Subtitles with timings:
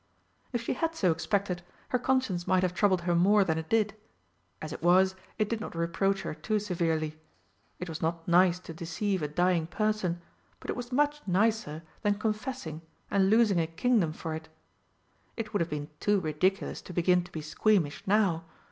[0.51, 3.95] If she had so expected, her conscience might have troubled her more than it did.
[4.59, 7.19] As it was, it did not reproach her too severely.
[7.77, 10.19] It was not nice to deceive a dying person,
[10.59, 14.49] but it was much nicer than confessing and losing a Kingdom for it.
[15.37, 18.45] It would have been too ridiculous to begin to be squeamish now.